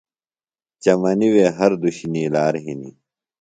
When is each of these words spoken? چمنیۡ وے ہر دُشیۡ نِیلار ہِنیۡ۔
چمنیۡ 0.83 1.31
وے 1.33 1.45
ہر 1.57 1.71
دُشیۡ 1.81 2.09
نِیلار 2.13 2.53
ہِنیۡ۔ 2.63 2.95